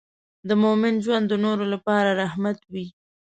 [0.47, 2.85] د مؤمن ژوند د نورو لپاره رحمت وي.